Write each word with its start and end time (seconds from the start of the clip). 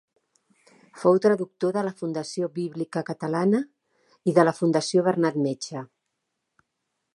Fou 1.01 1.19
traductor 1.25 1.75
de 1.75 1.83
la 1.87 1.91
Fundació 1.99 2.49
Bíblica 2.55 3.05
Catalana 3.11 3.61
i 4.31 4.35
de 4.41 4.49
la 4.49 4.57
Fundació 4.63 5.07
Bernat 5.11 5.41
Metge. 5.47 5.85